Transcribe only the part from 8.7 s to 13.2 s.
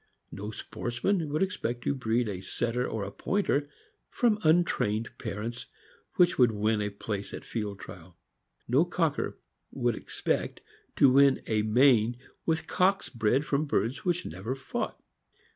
cocker would expect to win a main with cocks